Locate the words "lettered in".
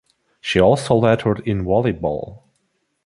0.95-1.63